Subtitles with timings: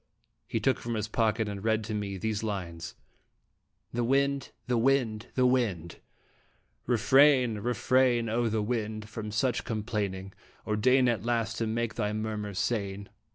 [0.47, 2.95] He took from his pocket and read to me these lines:
[3.93, 4.49] THE WIND!
[4.65, 5.27] THE WIND!
[5.35, 5.97] THE WIND!
[6.87, 9.07] Refrain, refrain, O wind!
[9.07, 10.33] from such complaining,
[10.65, 13.09] Or deign at last to make thy murmurs sane.